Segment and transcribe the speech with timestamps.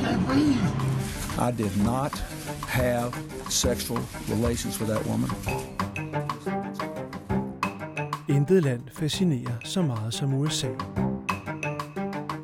[0.00, 0.84] can't breathe.
[1.38, 2.12] I did not
[2.68, 3.12] have
[3.48, 5.30] sexual relations with that woman.
[8.28, 10.68] Intet land fascinerer så meget som USA.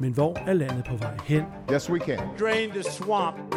[0.00, 1.44] Men hvor er landet på vej hen?
[1.72, 2.18] Yes, we can.
[2.40, 3.54] Drain the swamp.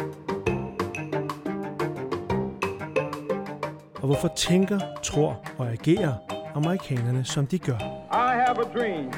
[3.94, 6.14] Og hvorfor tænker, tror og agerer
[6.54, 7.78] amerikanerne, som de gør?
[8.12, 9.10] I have a dream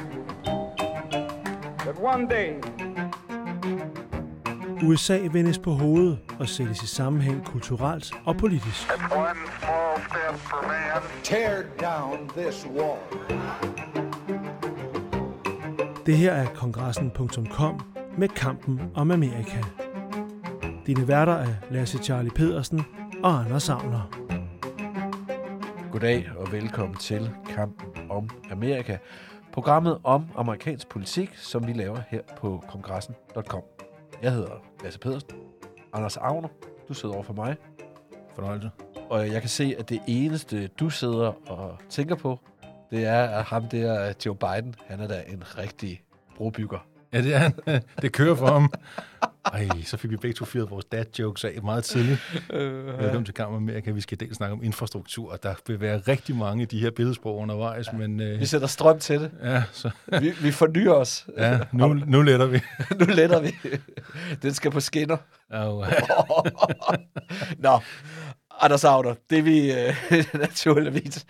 [1.85, 2.76] that one day
[4.83, 8.87] USA vendes på hovedet og sættes i sammenhæng kulturelt og politisk.
[16.05, 17.81] Det her er kongressen.com
[18.17, 19.61] med kampen om Amerika.
[20.85, 22.85] Dine værter er Lasse Charlie Pedersen
[23.23, 24.11] og Anders Savner.
[25.91, 28.97] Goddag og velkommen til Kampen om Amerika.
[29.53, 33.76] Programmet om amerikansk politik, som vi laver her på kongressen.com.
[34.21, 35.29] Jeg hedder Lasse Pedersen.
[35.93, 36.47] Anders Agner,
[36.87, 37.55] du sidder over for mig.
[38.35, 38.69] Fornøjelse.
[39.09, 42.39] Og jeg kan se, at det eneste, du sidder og tænker på,
[42.91, 46.01] det er, at ham der, Joe Biden, han er da en rigtig
[46.35, 46.87] brobygger.
[47.13, 47.53] Ja, det er han.
[48.01, 48.73] Det kører for ham.
[49.53, 52.19] Ej, så fik vi begge to fyret vores dad jokes af meget tidligt.
[52.49, 53.91] Velkommen til Kammer Amerika.
[53.91, 56.91] Vi skal dels snakke om infrastruktur, og der vil være rigtig mange af de her
[56.91, 58.19] billedsprog undervejs, men...
[58.21, 59.31] Øh, Vi sætter strøm til det.
[59.43, 59.89] ja, så,
[60.21, 61.27] Vi, vi fornyer os.
[61.37, 62.59] ja nu, nu letter vi.
[62.99, 63.51] nu letter vi.
[64.41, 65.17] Den skal på skinner.
[65.49, 65.85] Og,
[67.59, 67.79] Nå,
[68.59, 69.93] Anders Agner, det vi øh,
[70.33, 71.25] naturligvis...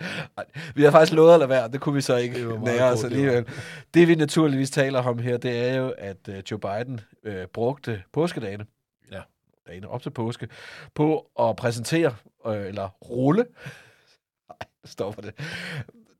[0.74, 3.46] Vi har faktisk lovet at lade være, det kunne vi så ikke nære os alligevel.
[3.94, 8.02] Det vi naturligvis taler om her, det er jo, at øh, Joe Biden øh, brugte
[8.12, 8.66] påskedagene,
[9.12, 9.20] Ja.
[9.68, 10.48] dagene op til påske,
[10.94, 12.14] på at præsentere,
[12.46, 13.44] øh, eller rulle,
[14.48, 15.34] nej, stopper det.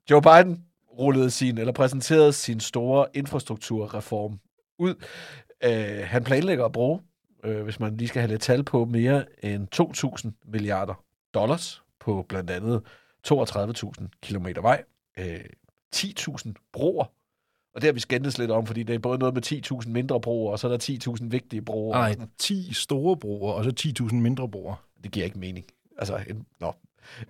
[0.09, 0.63] Joe Biden
[0.99, 4.39] rullede sin, eller præsenterede sin store infrastrukturreform
[4.79, 4.95] ud.
[5.63, 6.99] Øh, han planlægger at bruge
[7.43, 9.67] øh, hvis man lige skal have lidt tal på, mere end
[10.25, 12.81] 2.000 milliarder dollars på blandt andet
[13.27, 14.83] 32.000 kilometer vej,
[15.19, 15.39] øh,
[15.95, 17.05] 10.000 broer,
[17.75, 20.21] og det har vi skændtes lidt om, fordi det er både noget med 10.000 mindre
[20.21, 21.95] broer, og så er der 10.000 vigtige broer.
[21.95, 22.31] og nej, sådan.
[22.37, 24.85] 10 store broer, og så 10.000 mindre broer.
[25.03, 25.65] Det giver ikke mening.
[25.97, 26.73] Altså, en, nå.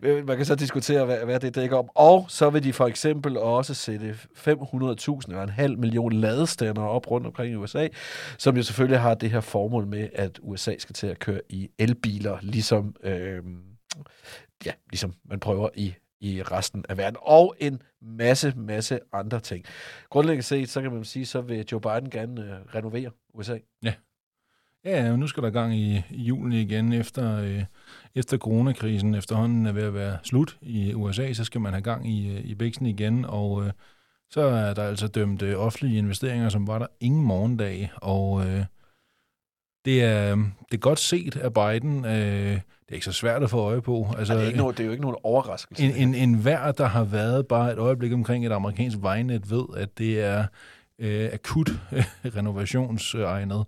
[0.01, 1.89] Øh, man kan så diskutere, hvad, hvad det dækker om.
[1.95, 4.47] Og så vil de for eksempel også sætte 500.000
[5.27, 7.87] eller en halv million ladestander op rundt omkring i USA,
[8.37, 11.69] som jo selvfølgelig har det her formål med, at USA skal til at køre i
[11.77, 13.43] elbiler, ligesom, øh,
[14.65, 19.65] ja, ligesom man prøver i i resten af verden, og en masse, masse andre ting.
[20.09, 23.57] Grundlæggende set, så kan man sige, så vil Joe Biden gerne øh, renovere USA.
[23.83, 23.93] Ja,
[25.17, 27.63] nu skal der gang i, i julen igen efter, øh,
[28.15, 29.15] efter coronakrisen.
[29.15, 32.45] Efterhånden er ved at være slut i USA, så skal man have gang i, øh,
[32.45, 33.71] i bæksen igen, og øh,
[34.29, 38.65] så er der altså dømt øh, offentlige investeringer, som var der ingen morgendag, og øh,
[39.85, 42.05] det, er, det er godt set af Biden.
[42.05, 44.03] Øh, det er ikke så svært at få øje på.
[44.03, 45.83] Altså, Altså, det, er ikke noget, det er jo ikke nogen overraskelse.
[45.83, 49.65] en, en, en hver, der har været bare et øjeblik omkring et amerikansk vejnet, ved,
[49.77, 50.45] at det er
[50.99, 51.69] øh, akut
[52.35, 53.65] renovationsegnet.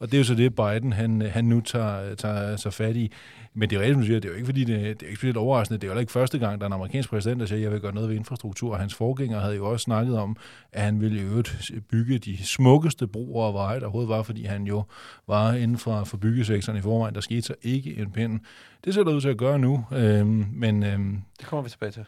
[0.00, 3.12] Og det er jo så det, Biden han, han nu tager, tager sig fat i.
[3.54, 5.36] Men det er jo rigtigt, det er jo ikke fordi, det, det er ikke specielt
[5.36, 5.80] overraskende.
[5.80, 7.72] Det er jo ikke første gang, der er en amerikansk præsident, der siger, at jeg
[7.72, 8.76] vil gøre noget ved infrastruktur.
[8.76, 10.36] Hans forgænger havde jo også snakket om,
[10.72, 14.44] at han ville i øvrigt bygge de smukkeste broer og veje, der overhovedet var, fordi
[14.44, 14.84] han jo
[15.26, 17.14] var inden for, for byggesektoren i forvejen.
[17.14, 18.40] Der skete så ikke en pind.
[18.84, 21.92] Det ser der ud til at gøre nu, øhm, men øhm, Det kommer vi tilbage
[21.92, 22.04] til.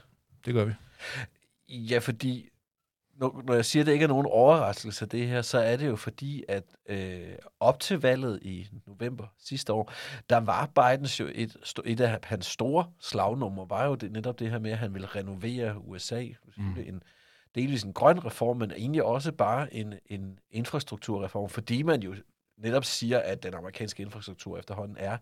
[0.47, 0.73] det gør vi.
[1.69, 2.49] Ja, fordi
[3.15, 5.87] når, når jeg siger, at det ikke er nogen overraskelse, det her, så er det
[5.87, 9.93] jo fordi, at øh, op til valget i november sidste år,
[10.31, 14.51] der var Bidens jo et, et af hans store slagnummer, var jo det, netop det
[14.51, 16.25] her med, at han ville renovere USA.
[16.57, 16.77] Mm.
[16.87, 17.03] En,
[17.55, 22.15] delvis en grøn reform, men egentlig også bare en, en infrastrukturreform, fordi man jo
[22.59, 25.19] netop siger, at den amerikanske infrastruktur efterhånden er,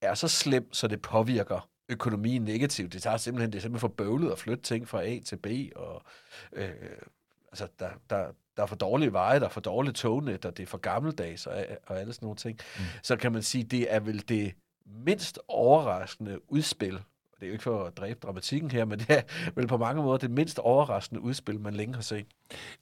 [0.00, 2.92] er så slem, så det påvirker økonomien negativt.
[2.92, 5.46] Det tager simpelthen, det er simpelthen for bøvlet at flytte ting fra A til B,
[5.76, 6.02] og
[6.52, 6.70] øh,
[7.52, 10.62] altså, der, der, der er for dårlige veje, der er for dårlige tognet, og det
[10.62, 12.58] er for gammeldags, og, og alle sådan nogle ting.
[12.78, 12.84] Mm.
[13.02, 14.54] Så kan man sige, det er vel det
[14.86, 16.98] mindst overraskende udspil,
[17.40, 19.22] det er jo ikke for at dræbe dramatikken her, men det er
[19.54, 22.26] vel på mange måder det mindst overraskende udspil, man længe har set.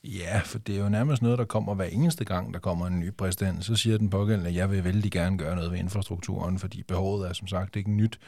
[0.05, 3.01] Ja, for det er jo nærmest noget, der kommer hver eneste gang, der kommer en
[3.01, 3.65] ny præsident.
[3.65, 7.29] Så siger den pågældende, at jeg vil vældig gerne gøre noget ved infrastrukturen, fordi behovet
[7.29, 8.19] er som sagt ikke nyt.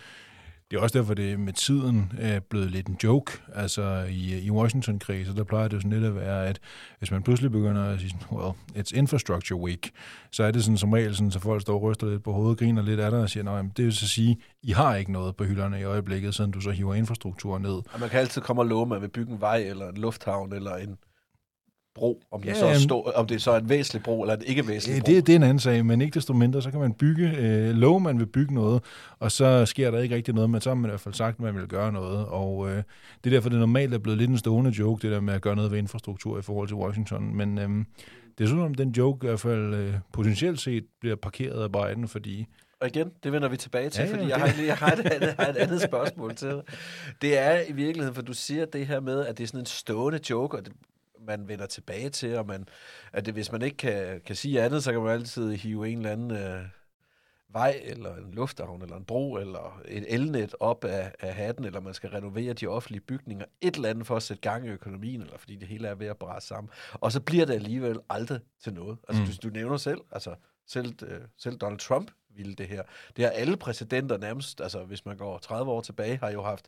[0.71, 3.33] Det er også derfor, det med tiden er blevet lidt en joke.
[3.55, 6.61] Altså i, i Washington-kriser, der plejer det jo sådan lidt at være, at
[6.99, 9.91] hvis man pludselig begynder at sige, well, it's infrastructure week,
[10.31, 12.59] så er det sådan som regel sådan, så folk står og ryster lidt på hovedet,
[12.59, 15.37] griner lidt af dig og siger, nej, det vil så sige, I har ikke noget
[15.37, 17.73] på hylderne i øjeblikket, siden du så hiver infrastrukturen ned.
[17.93, 19.97] Og man kan altid komme og love, at man vil bygge en vej, eller en
[19.97, 20.99] lufthavn, eller en
[22.00, 24.37] bro, om, ja, Ja, så er stå, om det så er en væsentlig bro eller
[24.37, 25.06] en ikke væsentlig bro.
[25.12, 27.70] Det, det er en anden sag, men ikke desto mindre, så kan man bygge, øh,
[27.75, 28.82] love man vil bygge noget,
[29.19, 31.35] og så sker der ikke rigtig noget, men så har man i hvert fald sagt,
[31.35, 32.82] at man vil gøre noget, og øh, det
[33.26, 35.56] er derfor, det normalt er blevet lidt en stående joke, det der med at gøre
[35.56, 37.69] noget ved infrastruktur i forhold til Washington, men øh,
[38.38, 41.73] det er sådan, om den joke i hvert fald øh, potentielt set bliver parkeret af
[41.73, 42.47] Biden, fordi
[42.81, 44.93] Og igen, det vender vi tilbage til, Ja, ja, fordi det- jeg har, jeg, har
[44.93, 46.62] et, andet- har et andet spørgsmål til dig.
[47.23, 49.67] Det er i virkeligheden, for du siger det her med, at det er sådan en
[49.67, 50.73] stående joke, og det,
[51.27, 52.69] man vender tilbage til, og man,
[53.13, 55.99] at det, hvis man ikke kan, kan sige andet, så kan man altid hive en
[55.99, 56.63] eller anden øh,
[57.53, 61.81] vej, eller en lufthavn, eller en bro, eller et elnet op af, af hatten, eller
[61.81, 65.21] man skal renovere de offentlige bygninger, et eller andet for at sætte gang i økonomien,
[65.23, 66.71] eller fordi det hele er ved at brase sammen.
[66.95, 68.99] Og så bliver det alligevel aldrig til noget.
[69.09, 69.29] Altså, Mm.
[69.29, 70.35] du, du nævner selv, altså
[70.67, 72.83] selv, øh, selv Donald Trump ville det her.
[73.17, 76.67] Det har alle præsidenter nærmest, altså hvis man går 30 år tilbage, har jo haft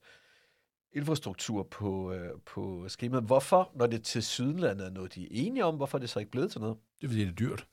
[0.92, 3.24] infrastruktur på, øh, på skemaet.
[3.24, 6.18] Hvorfor, når det til Sydlandet er noget, de er enige om, hvorfor er det så
[6.18, 6.76] ikke blevet til noget?
[7.00, 7.66] det er fordi, det er dyrt.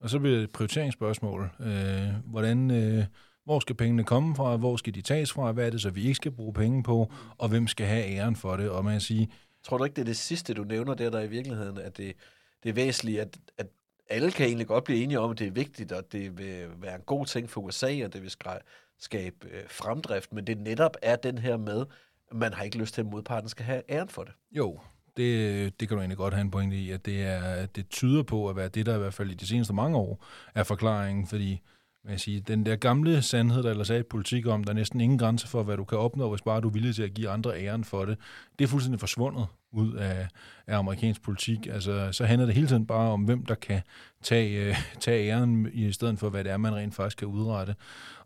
[0.00, 1.50] Og så bliver det et prioriteringsspørgsmål.
[1.60, 3.04] Øh, hvordan, øh,
[3.44, 4.56] hvor skal pengene komme fra?
[4.56, 5.52] Hvor skal de tages fra?
[5.52, 7.12] Hvad er det så, vi ikke skal bruge penge på?
[7.38, 8.70] Og hvem skal have æren for det?
[8.70, 9.32] Og man kan sige,
[9.62, 12.16] Tror du ikke, det er det sidste, du nævner der, der i virkeligheden, at det,
[12.62, 13.66] det er væsentligt, at, at
[14.08, 16.94] alle kan egentlig godt blive enige om, at det er vigtigt, og det vil være
[16.94, 18.30] en god ting for USA, og det vil
[18.98, 21.86] skabe øh, fremdrift, men det netop er den her med,
[22.34, 24.32] man har ikke lyst til, at modparten skal have æren for det.
[24.52, 24.80] Jo,
[25.16, 28.22] det, det kan du egentlig godt have en pointe i, at det, er, det tyder
[28.22, 30.24] på at være det, der i hvert fald i de seneste mange år
[30.54, 31.60] er forklaringen, fordi
[32.02, 34.74] hvad jeg sige, den der gamle sandhed, der ellers er i politik om, der er
[34.74, 37.14] næsten ingen grænse for, hvad du kan opnå, hvis bare du er villig til at
[37.14, 38.18] give andre æren for det,
[38.58, 40.28] det er fuldstændig forsvundet ud af,
[40.66, 41.66] af amerikansk politik.
[41.66, 43.80] Altså, så handler det hele tiden bare om, hvem der kan
[44.22, 47.74] tage, øh, tage æren, i stedet for, hvad det er, man rent faktisk kan udrette.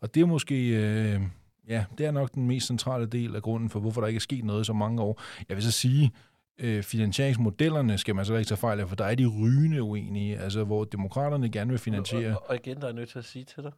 [0.01, 0.69] Og det er måske...
[0.69, 1.21] Øh,
[1.69, 4.21] Ja, det er nok den mest centrale del af grunden for, hvorfor der ikke er
[4.21, 5.23] sket noget i så mange år.
[5.49, 6.13] Jeg vil så sige,
[6.59, 10.39] øh, finansieringsmodellerne skal man så ikke tage fejl af, for der er de rygende uenige,
[10.39, 12.37] altså hvor demokraterne gerne vil finansiere...
[12.39, 13.73] Og, og igen, der er nødt til at sige til dig,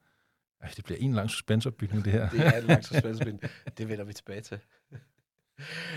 [0.62, 2.28] Ej, det bliver en lang suspenseopbygning, det her.
[2.28, 3.24] det er en lang suspense,
[3.78, 4.58] det vender vi tilbage til.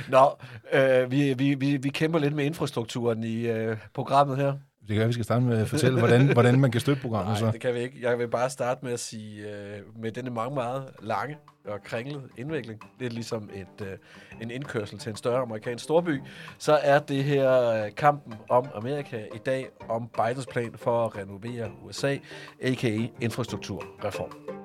[0.09, 0.37] Nå,
[0.73, 4.53] øh, vi, vi, vi, vi kæmper lidt med infrastrukturen i øh, programmet her.
[4.79, 7.31] Det kan være, vi skal starte med at fortælle, hvordan, hvordan man kan støtte programmet.
[7.31, 7.51] Nej, så.
[7.51, 7.97] det kan vi ikke.
[8.01, 11.37] Jeg vil bare starte med at sige, øh, med denne meget, meget lange
[11.67, 13.97] og kringlet indvikling, det er ligesom et, øh,
[14.41, 16.21] en indkørsel til en større amerikansk storby,
[16.57, 21.17] så er det her øh, kampen om Amerika i dag, om Bidens plan for at
[21.17, 22.17] renovere USA,
[22.61, 23.07] a.k.a.
[23.21, 24.61] infrastrukturreform.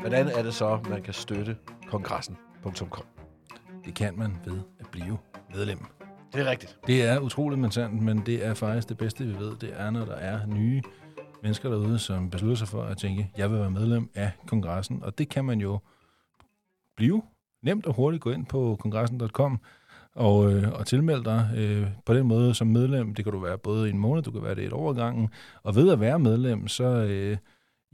[0.00, 1.56] Hvordan er det så, man kan støtte
[1.90, 3.04] kongressen.com?
[3.84, 5.18] Det kan man ved at blive
[5.54, 6.03] medlem.
[6.34, 6.78] Det er rigtigt.
[6.86, 9.56] Det er utroligt mentant, men det er faktisk det bedste, vi ved.
[9.56, 10.82] Det er, når der er nye
[11.42, 15.02] mennesker derude, som beslutter sig for at tænke, jeg vil være medlem af kongressen.
[15.02, 15.78] Og det kan man jo
[16.96, 17.22] blive
[17.62, 19.60] nemt og hurtigt gå ind på kongressen.com
[20.14, 23.14] og, øh, og tilmelde dig øh, på den måde som medlem.
[23.14, 24.94] Det kan du være både i en måned, du kan være det et år ad
[24.94, 25.28] gangen.
[25.62, 27.36] Og ved at være medlem, så øh,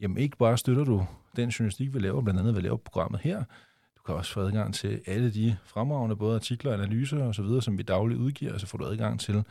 [0.01, 1.07] jamen ikke bare støtter du
[1.37, 3.45] den journalistik, vi laver, blandt andet ved laver programmet her.
[4.01, 7.63] Du kan også få adgang til alle de fremragende, både artikler, analyser og så videre,
[7.63, 9.45] som vi dagligt udgiver, og så får du adgang til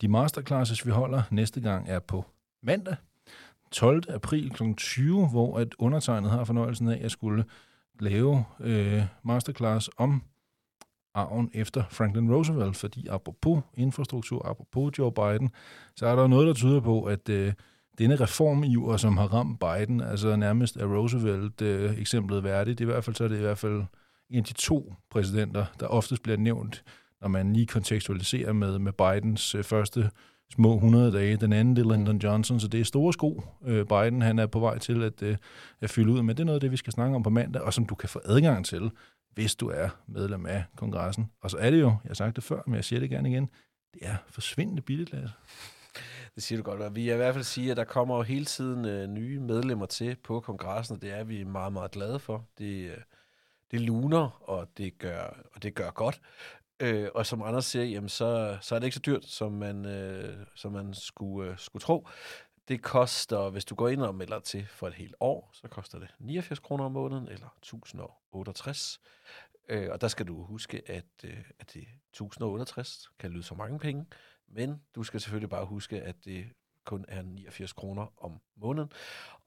[0.00, 1.22] de masterclasses, vi holder.
[1.30, 2.24] Næste gang er på
[2.62, 2.96] mandag,
[3.72, 4.02] 12.
[4.08, 4.62] april kl.
[4.76, 7.44] 20, hvor at undertegnet har fornøjelsen af at skulle
[8.00, 10.22] lave øh, masterclass om
[11.14, 15.50] arven efter Franklin Roosevelt, fordi apropos infrastruktur, apropos Joe Biden,
[15.96, 17.52] så er der noget, der tyder på, at øh,
[17.98, 22.78] denne reformiver, som har ramt Biden, altså nærmest er Roosevelt øh, eksemplet værdigt.
[22.78, 23.84] Det er i hvert fald så er det i hvert fald
[24.30, 26.84] en af de to præsidenter, der oftest bliver nævnt,
[27.20, 30.10] når man lige kontekstualiserer med, med Bidens øh, første
[30.54, 31.36] små 100 dage.
[31.36, 33.42] Den anden, det er Lyndon Johnson, så det er store sko.
[33.66, 35.36] Øh, Biden han er på vej til at, øh,
[35.80, 37.62] at fylde ud, men det er noget af det, vi skal snakke om på mandag,
[37.62, 38.90] og som du kan få adgang til,
[39.34, 41.30] hvis du er medlem af kongressen.
[41.42, 43.30] Og så er det jo, jeg har sagt det før, men jeg siger det gerne
[43.30, 43.48] igen,
[43.94, 45.34] det er forsvindende billigt, Lasse.
[46.34, 46.82] Det siger du godt.
[46.82, 49.40] Og vi er i hvert fald sige, at der kommer jo hele tiden øh, nye
[49.40, 52.46] medlemmer til på kongressen, og det er vi meget, meget glade for.
[52.58, 52.98] Det, øh,
[53.70, 56.20] det luner, og det gør, og det gør godt.
[56.80, 59.86] Øh, og som Anders siger, jamen, så, så er det ikke så dyrt, som man,
[59.86, 62.08] øh, som man skulle, øh, skulle tro.
[62.68, 65.98] Det koster, hvis du går ind og melder til for et helt år, så koster
[65.98, 69.00] det 89 kroner om måneden, eller 1068.
[69.68, 73.78] Øh, og der skal du huske, at, øh, at det 1068 kan lyde så mange
[73.78, 74.06] penge,
[74.54, 76.46] men du skal selvfølgelig bare huske, at det
[76.84, 78.92] kun er 89 kroner om måneden.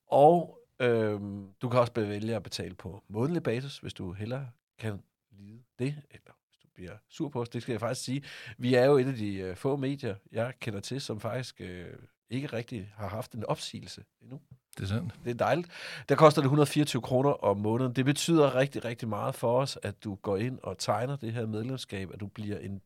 [0.08, 4.50] Og øhm, du kan også vælge at betale på månedlig basis, hvis du hellere
[4.80, 7.50] kan lide det, eller hvis du bliver sur på os.
[7.50, 8.24] Det skal jeg faktisk sige.
[8.58, 11.86] Vi er jo et af de øh, få medier, jeg kender til, som faktisk øh,
[12.30, 14.40] ikke rigtig har haft en opsigelse endnu.
[14.78, 15.14] Det er sandt.
[15.24, 15.70] Det er dejligt.
[16.10, 17.94] Der koster det 124 kroner om måneden.
[17.94, 21.46] Det betyder rigtig, rigtig meget for os, at du går ind og tegner det her
[21.46, 22.82] medlemskab, at du bliver en,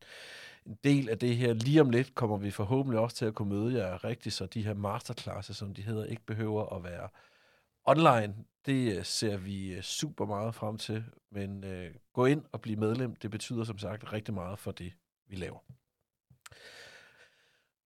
[0.66, 1.52] en del af det her.
[1.52, 4.64] Lige om lidt kommer vi forhåbentlig også til at kunne møde jer rigtigt, så de
[4.64, 7.08] her masterclasses, som de hedder, ikke behøver at være
[7.84, 8.34] online.
[8.66, 12.78] Det øh, ser vi øh, super meget frem til, men øh, gå ind og bliv
[12.78, 13.16] medlem.
[13.16, 14.92] Det betyder som sagt rigtig meget for det,
[15.28, 15.58] vi laver.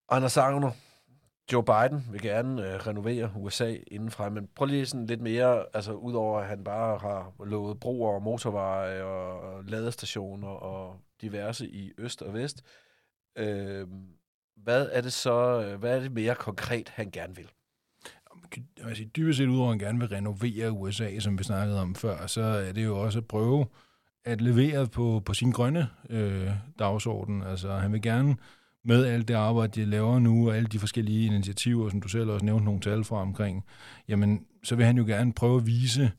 [0.09, 0.71] Anders Agner,
[1.53, 5.93] Joe Biden vil gerne øh, renovere USA indenfra, men prøv lige sådan lidt mere, altså
[5.93, 11.93] udover at han bare har lovet broer og motorveje og, og ladestationer og diverse i
[11.99, 12.63] øst og vest.
[13.39, 13.87] Øh,
[14.57, 17.51] hvad er det så, øh, hvad er det mere konkret, han gerne vil?
[18.85, 22.27] Altså, dybest set udover at han gerne vil renovere USA, som vi snakkede om før,
[22.27, 23.67] så er det jo også at prøve
[24.25, 27.43] at levere på, på sin grønne øh, dagsorden.
[27.43, 28.37] Altså han vil gerne
[28.85, 32.31] med alt det arbejde, de laver nu, og alle de forskellige initiativer, som du selv
[32.31, 33.65] også nævnte nogle tal fra omkring,
[34.09, 36.13] jamen, så vil han jo gerne prøve at vise,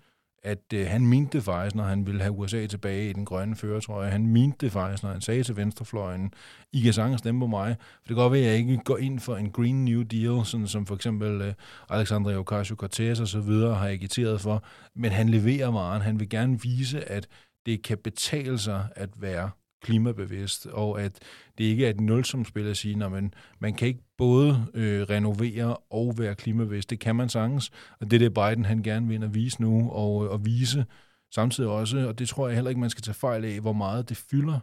[0.48, 3.56] at øh, han mente det faktisk, når han ville have USA tilbage i den grønne
[3.56, 4.10] føretrøje.
[4.10, 6.32] Han mente det faktisk, når han sagde til venstrefløjen,
[6.74, 7.76] I kan sagtens stemme på mig.
[7.80, 10.46] For det kan godt være, at jeg ikke går ind for en Green New Deal,
[10.46, 11.54] sådan som for eksempel øh,
[11.90, 14.64] Alexandria Ocasio-Cortez og så videre har agiteret for.
[14.96, 16.02] Men han leverer varen.
[16.02, 17.28] Han vil gerne vise, at
[17.66, 19.50] det kan betale sig at være
[19.88, 21.20] klimabevidst, og at
[21.58, 25.78] det ikke er et nulsumspil at sige, at man, man kan ikke både øh, renovere
[25.90, 26.90] og være klimabevidst.
[26.90, 29.90] Det kan man sagtens, og det er det Biden han gerne vil at vise nu,
[29.90, 30.86] og, og vise
[31.32, 34.10] samtidig også, og det tror jeg heller ikke, man skal tage fejl af, hvor meget
[34.10, 34.60] det fylder,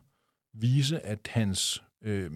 [0.55, 2.31] vise, at hans øh,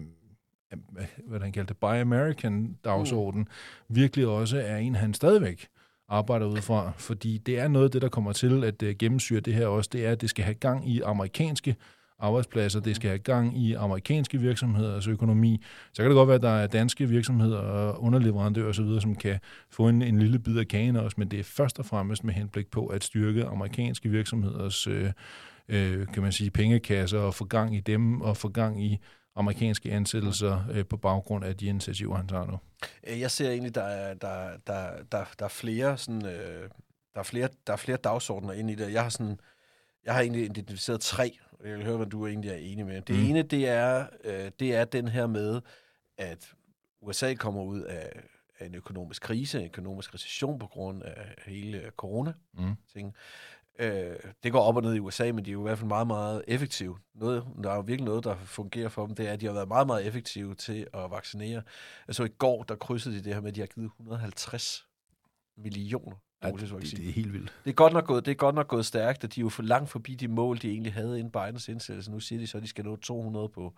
[1.27, 3.95] hvad han kaldte Buy American dagsorden, mm.
[3.95, 5.67] virkelig også er en, han stadigvæk
[6.07, 9.39] arbejder ud fra, fordi det er noget af det, der kommer til at uh, gennemsyre
[9.39, 11.75] det her også, det er, at det skal have gang i amerikanske
[12.19, 15.61] arbejdspladser, det skal have gang i amerikanske virksomheders økonomi.
[15.93, 19.39] Så kan det godt være, at der er danske virksomheder og underleverandører osv., som kan
[19.69, 22.33] få en, en lille bid af kagen også, men det er først og fremmest med
[22.33, 25.11] henblik på at styrke amerikanske virksomheders øh,
[25.69, 28.99] øh, kan man sige, pengekasser og få gang i dem og få gang i
[29.35, 32.59] amerikanske ansættelser øh, på baggrund af de initiativer, han tager nu.
[33.07, 36.69] Øh, jeg ser egentlig, der er, der, der, der, der er flere sådan, øh,
[37.13, 38.93] der er flere, der er flere dagsordner ind i det.
[38.93, 39.39] Jeg har sådan,
[40.05, 43.01] jeg har egentlig identificeret tre, jeg vil høre, hvad du egentlig er enig med.
[43.01, 43.25] Det mm.
[43.25, 45.61] ene, det er, øh, det er den her med,
[46.17, 46.53] at
[47.01, 48.23] USA kommer ud af,
[48.59, 53.07] af en økonomisk krise, en økonomisk recession på grund af hele corona-ting.
[53.07, 53.85] Mm.
[53.85, 55.87] Øh, det går op og ned i USA, men de er jo i hvert fald
[55.87, 56.97] meget, meget effektive.
[57.15, 59.53] Noget, der er jo virkelig noget, der fungerer for dem, det er, at de har
[59.53, 61.61] været meget, meget effektive til at vaccinere.
[62.07, 64.87] Altså i går, der krydsede de det her med, at de har givet 150
[65.57, 67.53] millioner Ja, det, det, er helt vildt.
[67.63, 69.49] Det er godt nok gået, det er godt nok gået stærkt, at de er jo
[69.49, 72.11] for langt forbi de mål, de egentlig havde inden Bidens indsættelse.
[72.11, 73.73] Nu siger de så, at de skal nå 200 på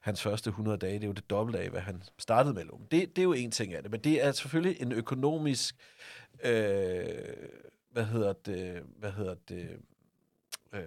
[0.00, 0.94] hans første 100 dage.
[0.94, 2.64] Det er jo det dobbelte af, hvad han startede med.
[2.64, 5.76] Det, det er jo en ting af det, men det er selvfølgelig en økonomisk,
[6.44, 7.04] øh,
[7.90, 9.68] hvad hedder det, hvad hedder det,
[10.72, 10.80] øh,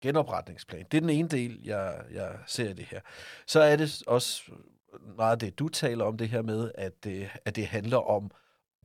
[0.00, 0.86] genopretningsplan.
[0.90, 3.00] Det er den ene del, jeg, jeg ser det her.
[3.46, 4.52] Så er det også
[5.16, 8.30] meget det, du taler om det her med, at det, at det handler om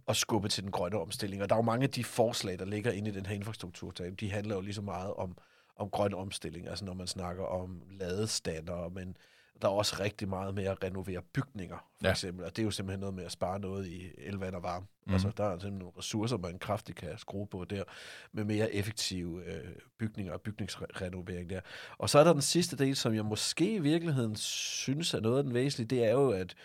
[0.08, 1.42] at skubbe til den grønne omstilling.
[1.42, 3.92] Og der er jo mange af de forslag, der ligger inde i den her infrastruktur,
[3.92, 5.38] de handler jo lige så meget om,
[5.76, 9.18] om grøn omstilling, altså når man snakker om ladestander, men
[9.62, 12.12] der er også rigtig meget med at renovere bygninger, for ja.
[12.12, 12.46] eksempel.
[12.46, 14.86] Og det er jo simpelthen noget med at spare noget i elvand og varme.
[15.06, 15.14] Mm.
[15.14, 17.84] Altså, der er simpelthen nogle ressourcer, man kraftigt kan skrue på der,
[18.32, 21.60] med mere effektive øh, bygninger og bygningsrenovering der.
[21.98, 25.38] Og så er der den sidste del, som jeg måske i virkeligheden synes er noget
[25.38, 26.56] af den væsentlige, det er jo, at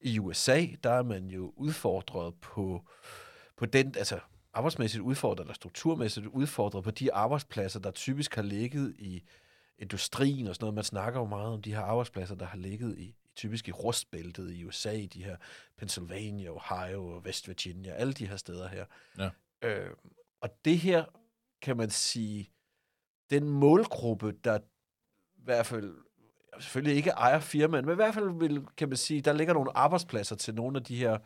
[0.00, 2.88] i USA, der er man jo udfordret på,
[3.56, 4.20] på den, altså
[4.52, 9.22] arbejdsmæssigt udfordret, eller strukturmæssigt udfordret på de arbejdspladser, der typisk har ligget i
[9.78, 10.74] industrien og sådan noget.
[10.74, 14.52] Man snakker jo meget om de her arbejdspladser, der har ligget i, typisk i rustbæltet
[14.52, 15.36] i USA, i de her
[15.76, 18.84] Pennsylvania, Ohio og West Virginia, alle de her steder her.
[19.18, 19.30] Ja.
[19.62, 19.90] Øh,
[20.40, 21.04] og det her,
[21.62, 22.50] kan man sige,
[23.30, 25.94] den målgruppe, der i hvert fald
[26.60, 29.76] selvfølgelig ikke ejer firmaen, men i hvert fald vil, kan man sige, der ligger nogle
[29.76, 31.18] arbejdspladser til nogle af de her,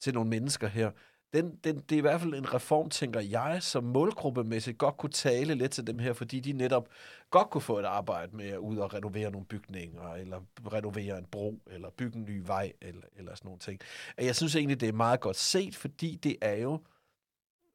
[0.00, 0.90] til nogle mennesker her.
[1.32, 5.10] Den, den, det er i hvert fald en reform, tænker jeg, som målgruppemæssigt godt kunne
[5.10, 6.88] tale lidt til dem her, fordi de netop
[7.30, 10.40] godt kunne få et arbejde med at ud og renovere nogle bygninger, eller
[10.72, 13.80] renovere en bro, eller bygge en ny vej, eller, eller sådan nogle ting.
[14.18, 16.80] Jeg synes egentlig, det er meget godt set, fordi det er jo,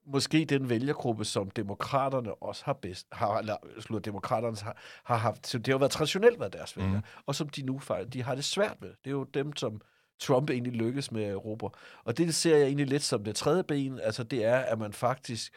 [0.06, 5.48] måske den vælgergruppe, som demokraterne også har bedst, har, eller slut, demokraterne har, har haft,
[5.48, 7.24] så det har jo været traditionelt været deres vælger, mm.
[7.26, 8.90] og som de nu faktisk, de har det svært med.
[8.90, 9.82] Det er jo dem, som
[10.20, 11.68] Trump egentlig lykkes med Europa.
[12.04, 14.94] Og det ser jeg egentlig lidt som det tredje ben, altså det er, at man
[14.94, 15.54] faktisk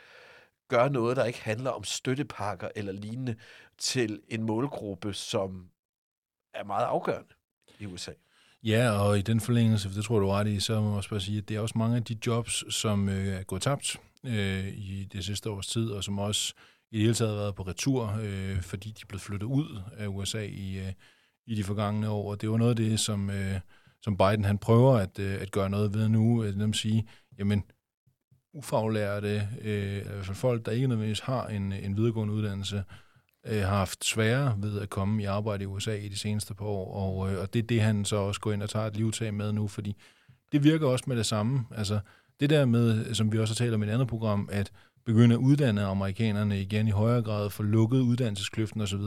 [0.69, 3.37] gør noget, der ikke handler om støttepakker eller lignende
[3.79, 5.69] til en målgruppe, som
[6.55, 7.35] er meget afgørende
[7.79, 8.13] i USA.
[8.63, 11.11] Ja, og i den forlængelse, for det tror du ret i, så må man også
[11.11, 14.01] bare sige, at det er også mange af de jobs, som øh, er gået tabt
[14.25, 16.55] øh, i det sidste års tid, og som også
[16.91, 20.07] i det hele taget har været på retur, øh, fordi de blev flyttet ud af
[20.07, 20.93] USA i, øh,
[21.47, 22.31] i de forgangne år.
[22.31, 23.61] Og det var noget af det, som, øh,
[24.03, 27.09] som Biden han prøver at, øh, at gøre noget ved nu, øh, at dem sige,
[27.39, 27.65] jamen,
[28.53, 32.85] ufaglærte, øh, i hvert fald folk, der ikke nødvendigvis har en, en videregående uddannelse,
[33.47, 36.67] øh, har haft sværere ved at komme i arbejde i USA i de seneste par
[36.67, 38.97] år, og, øh, og det er det, han så også går ind og tager et
[38.97, 39.97] livtag med nu, fordi
[40.53, 41.65] det virker også med det samme.
[41.71, 42.01] Altså,
[42.41, 44.73] det der med, som vi også har talt om i et andet program, at
[45.05, 49.01] begynde at uddanne amerikanerne igen i højere grad, for lukket uddannelseskløften osv.,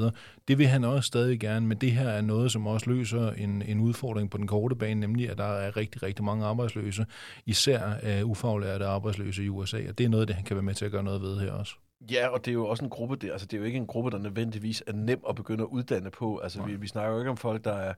[0.47, 3.61] det vil han også stadig gerne, men det her er noget, som også løser en,
[3.61, 7.05] en udfordring på den korte bane, nemlig at der er rigtig, rigtig mange arbejdsløse,
[7.45, 10.73] især uh, ufaglærte arbejdsløse i USA, og det er noget, det han kan være med
[10.73, 11.75] til at gøre noget ved her også.
[12.01, 13.87] Ja, og det er jo også en gruppe, der, altså det er jo ikke en
[13.87, 16.37] gruppe, der nødvendigvis er nem at begynde at uddanne på.
[16.37, 17.93] Altså vi, vi snakker jo ikke om folk, der er,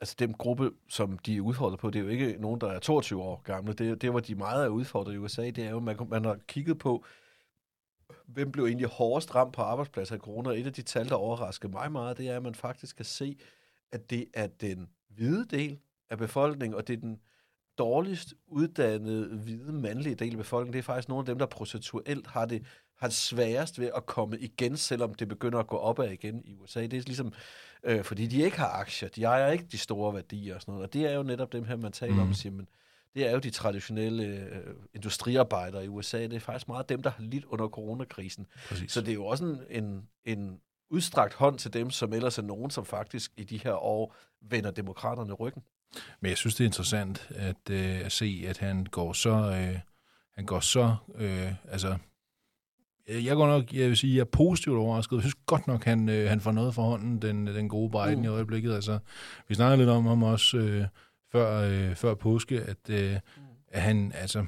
[0.00, 2.78] altså den gruppe, som de er udfordret på, det er jo ikke nogen, der er
[2.78, 3.72] 22 år gamle.
[3.72, 6.38] Det, det hvor de meget er udfordret i USA, det er jo, man, man har
[6.46, 7.04] kigget på,
[8.26, 10.50] hvem blev egentlig hårdest ramt på arbejdspladser i corona.
[10.50, 13.36] Et af de tal, der overrasker mig meget, det er, at man faktisk kan se,
[13.92, 15.78] at det er den hvide del
[16.10, 17.20] af befolkningen, og det er den
[17.78, 20.72] dårligst uddannede, hvide, mandlige del af befolkningen.
[20.72, 22.66] Det er faktisk nogle af dem, der procentuelt har det,
[23.02, 26.82] har sværest ved at komme igen, selvom det begynder at gå opad igen i USA.
[26.82, 27.32] Det er ligesom,
[27.84, 30.86] øh, fordi de ikke har aktier, de ejer ikke de store værdier og sådan noget,
[30.86, 32.20] og det er jo netop dem her, man taler mm.
[32.20, 32.68] om og siger, men
[33.14, 36.22] det er jo de traditionelle øh, industriarbejdere i USA.
[36.22, 38.46] Det er faktisk meget dem, der har lidt under coronakrisen.
[38.68, 38.92] Præcis.
[38.92, 42.42] Så det er jo også en, en, en udstrakt hånd til dem, som ellers er
[42.42, 45.62] nogen, som faktisk i de her år vender demokraterne ryggen.
[46.20, 49.30] Men jeg synes, det er interessant at, øh, at se, at han går så...
[49.30, 49.78] Øh,
[50.34, 50.96] han går så...
[51.14, 51.96] Øh, altså,
[53.08, 55.16] jeg går nok, jeg vil sige, jeg er positivt overrasket.
[55.16, 58.18] Jeg synes godt nok, han, øh, han får noget for hånden, den, den gode Biden
[58.18, 58.24] mm.
[58.24, 58.74] i øjeblikket.
[58.74, 58.98] Altså,
[59.48, 60.84] vi snakker lidt om ham også øh,
[61.32, 63.16] før, øh, før påske, at, øh,
[63.68, 64.46] at han, altså,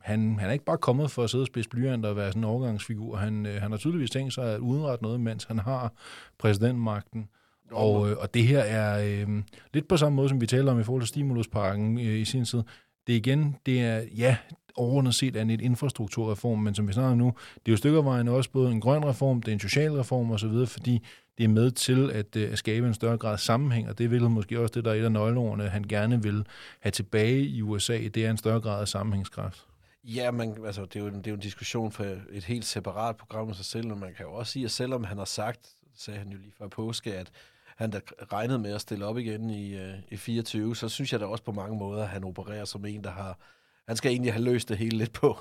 [0.00, 2.40] han, han er ikke bare kommet for at sidde og spidse blyant og være sådan
[2.40, 3.16] en overgangsfigur.
[3.16, 5.92] Han, øh, han har tydeligvis tænkt sig at udenrette noget, mens han har
[6.38, 7.28] præsidentmagten.
[7.70, 9.42] Og, øh, og det her er øh,
[9.74, 12.44] lidt på samme måde, som vi taler om i forhold til Stimulusparken øh, i sin
[12.44, 12.62] tid.
[13.06, 14.36] Det igen, det er, ja,
[14.76, 18.02] overordnet set er det infrastrukturreform, men som vi snakker om nu, det er jo stykker
[18.02, 21.02] vejen også både en grøn reform, det er en social reform osv., fordi
[21.38, 24.10] det er med til at, øh, at skabe en større grad af sammenhæng, og det
[24.10, 26.46] vil måske også det, der er et af nøgleordene, han gerne vil
[26.80, 29.66] have tilbage i USA, det er en større grad af sammenhængskraft.
[30.04, 32.64] Ja, man, altså, det, er jo en, det er jo en diskussion for et helt
[32.64, 35.24] separat program med sig selv, og man kan jo også sige, at selvom han har
[35.24, 37.30] sagt, sagde han jo lige før påske, at
[37.76, 38.00] han der
[38.32, 41.44] regnede med at stille op igen i, øh, i 24, så synes jeg da også
[41.44, 43.38] på mange måder, at han opererer som en, der har...
[43.88, 45.38] Han skal egentlig have løst det hele lidt på,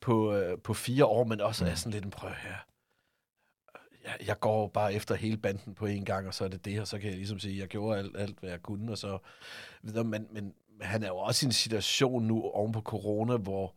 [0.00, 2.56] på, uh, på fire år, men også er sådan lidt en prøv her.
[4.04, 6.80] Jeg, jeg går bare efter hele banden på en gang, og så er det det,
[6.80, 8.98] og så kan jeg ligesom sige, at jeg gjorde alt, alt hvad jeg kunne, og
[8.98, 9.18] så
[9.82, 10.04] videre.
[10.04, 13.74] Men, men han er jo også i en situation nu oven på corona, hvor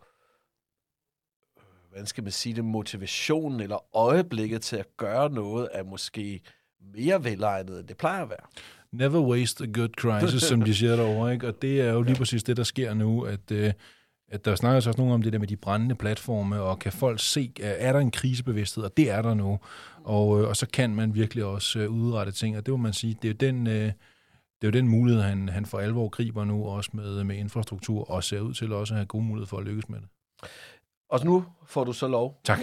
[1.88, 6.42] hvordan skal man sige det, motivationen eller øjeblikket til at gøre noget er måske
[6.94, 8.48] mere velegnet, end det plejer at være.
[8.92, 11.48] Never waste a good crisis, som de siger derovre, ikke?
[11.48, 13.74] Og det er jo lige præcis det, der sker nu, at, øh,
[14.30, 17.20] at der snakker også nogen om det der med de brændende platforme, og kan folk
[17.20, 19.60] se, er der en krisebevidsthed, og det er der nu.
[20.04, 22.94] Og, øh, og så kan man virkelig også øh, udrette ting, og det må man
[22.94, 23.94] sige, det er jo den, det
[24.62, 28.24] er jo den mulighed, han, han for alvor griber nu, også med, med infrastruktur, og
[28.24, 30.08] ser ud til også at have gode mulighed for at lykkes med det.
[31.10, 32.42] Og nu får du så lov.
[32.44, 32.60] Tak.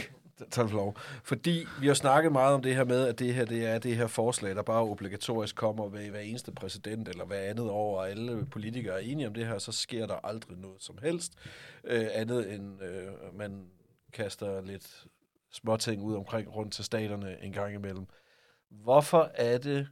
[0.51, 0.97] Tak for lov.
[1.25, 3.97] Fordi vi har snakket meget om det her med, at det her det er det
[3.97, 8.11] her forslag, der bare obligatorisk kommer ved hver eneste præsident eller hver andet år, og
[8.11, 11.33] alle politikere er enige om det her, så sker der aldrig noget som helst.
[11.85, 13.67] Øh, andet end øh, man
[14.13, 15.07] kaster lidt
[15.53, 18.07] småting ud omkring rundt til staterne en gang imellem.
[18.71, 19.89] Hvorfor er det,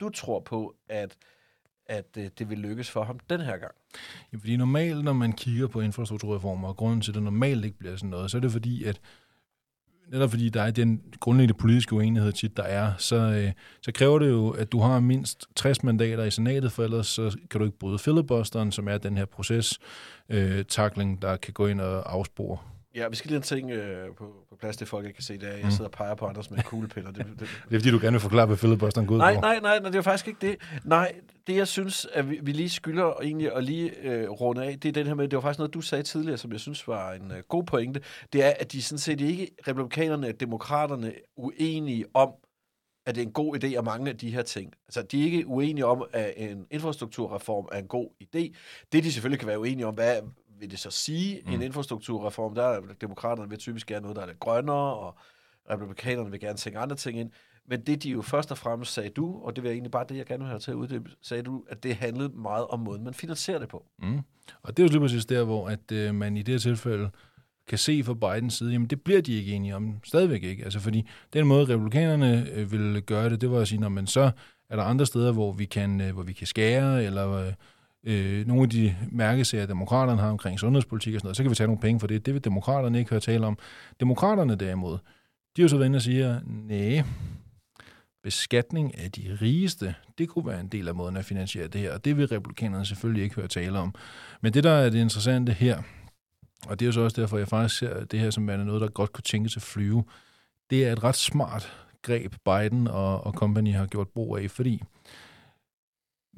[0.00, 1.16] du tror på, at
[1.86, 3.74] at øh, det vil lykkes for ham den her gang?
[4.32, 7.78] Ja, fordi normalt, når man kigger på infrastrukturreformer, og grunden til, at det normalt ikke
[7.78, 9.00] bliver sådan noget, så er det fordi, at
[10.10, 14.18] netop fordi der er den grundlæggende politiske uenighed tit, der er, så, øh, så kræver
[14.18, 17.66] det jo, at du har mindst 60 mandater i senatet, for ellers så kan du
[17.66, 19.78] ikke bryde filibusteren, som er den her proces,
[20.28, 22.58] øh, takling, der kan gå ind og afspore.
[22.94, 25.22] Ja, vi skal lige have en ting øh, på, på plads, det folk ikke kan
[25.22, 27.10] se, det er, jeg sidder og peger på Anders med kuglepiller.
[27.10, 29.40] Det, det, det er fordi, du gerne vil forklare, hvad filibusteren går ud nej, på.
[29.40, 30.56] Nej, nej, nej, det er faktisk ikke det.
[30.84, 31.12] Nej,
[31.46, 34.88] det jeg synes, at vi, vi lige skylder egentlig at lige øh, runde af, det
[34.88, 37.12] er den her med, det var faktisk noget, du sagde tidligere, som jeg synes var
[37.12, 38.00] en øh, god pointe,
[38.32, 42.30] det er, at de sådan set ikke, republikanerne og demokraterne, uenige om,
[43.06, 44.72] at det er en god idé at mange af de her ting.
[44.88, 48.54] Altså, de er ikke uenige om, at en infrastrukturreform er en god idé.
[48.92, 50.16] Det, de selvfølgelig kan være uenige om, hvad,
[50.60, 51.52] vil det så sige, mm.
[51.52, 55.14] en infrastrukturreform, der er demokraterne vil typisk gerne noget, der er lidt grønnere og
[55.70, 57.30] republikanerne vil gerne tænke andre ting ind.
[57.68, 60.16] Men det, de jo først og fremmest sagde du, og det var egentlig bare det,
[60.16, 63.04] jeg gerne vil have til at uddybe, sagde du, at det handlede meget om måden,
[63.04, 63.86] man finansierer det på.
[63.98, 64.20] Mm.
[64.62, 67.10] Og det er jo lige præcis der, hvor at, øh, man i det her tilfælde
[67.68, 70.64] kan se fra Bidens side, jamen det bliver de ikke enige om, stadigvæk ikke.
[70.64, 74.06] Altså fordi den måde, republikanerne øh, vil gøre det, det var at sige, når man
[74.06, 74.30] så
[74.68, 77.52] er der andre steder, hvor vi kan, øh, hvor vi kan skære, eller øh,
[78.04, 81.56] øh, nogle af de mærkesager, demokraterne har omkring sundhedspolitik og sådan noget, så kan vi
[81.56, 82.26] tage nogle penge for det.
[82.26, 83.58] Det vil demokraterne ikke høre tale om.
[84.00, 84.98] Demokraterne derimod,
[85.56, 87.02] de er jo så inde og siger, nej,
[88.22, 91.94] beskatning af de rigeste, det kunne være en del af måden at finansiere det her,
[91.94, 93.94] og det vil republikanerne selvfølgelig ikke høre tale om.
[94.40, 95.82] Men det, der er det interessante her,
[96.66, 98.80] og det er jo så også derfor, jeg faktisk ser det her som værende noget,
[98.80, 100.04] der godt kunne tænke til at flyve,
[100.70, 104.82] det er et ret smart greb, Biden og, og company har gjort brug af, fordi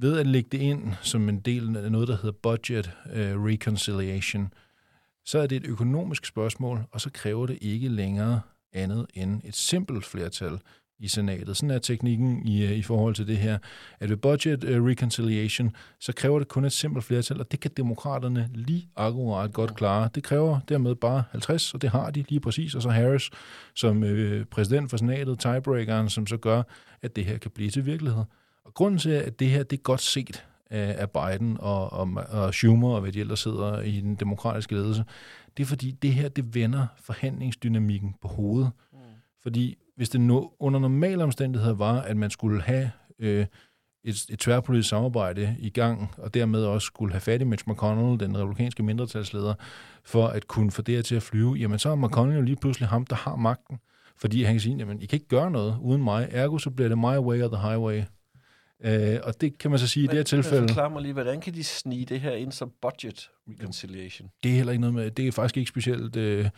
[0.02, 4.52] ved at lægge det ind som en del af noget, der hedder budget uh, reconciliation,
[5.24, 8.40] så er det et økonomisk spørgsmål, og så kræver det ikke længere
[8.72, 10.58] andet end et simpelt flertal
[10.98, 11.56] i senatet.
[11.56, 13.58] Sådan er teknikken i, øh, i forhold til det her,
[14.00, 17.70] at ved budget uh, reconciliation, så kræver det kun et simpelt flertal, og det kan
[17.76, 20.08] demokraterne lige akkurat godt klare.
[20.14, 23.30] Det kræver dermed bare 50, og det har de lige præcis, og så Harris
[23.74, 26.62] som øh, præsident for senatet, tiebreakeren, som så gør,
[27.02, 28.24] at det her kan blive til virkelighed.
[28.64, 32.54] Og grunden til, at det her det er godt set af, Biden og, og, og
[32.54, 35.04] Schumer og hvad de ellers sidder i den demokratiske ledelse,
[35.56, 38.70] det er fordi, det her det vender forhandlingsdynamikken på hovedet.
[38.92, 38.98] Mm.
[39.42, 43.46] Fordi hvis det no, under normale omstændigheder var, at man skulle have øh,
[44.04, 48.20] et, et tværpolitisk samarbejde i gang, og dermed også skulle have fat i Mitch McConnell,
[48.20, 49.54] den republikanske mindretalsleder,
[50.04, 52.56] for at kunne få det her til at flyve, jamen så er McConnell jo lige
[52.56, 53.78] pludselig ham, der har magten.
[54.16, 56.88] Fordi han kan sige, jamen I kan ikke gøre noget uden mig, ergo så bliver
[56.88, 58.02] det my way or the highway.
[58.84, 60.68] Øh, og det kan man så sige Men, i det her tilfælde...
[60.68, 64.28] Forklar mig lige, hvordan kan de snige det her ind som budget reconciliation?
[64.42, 65.10] Det er heller ikke noget med...
[65.10, 66.48] Det er faktisk ikke specielt øh,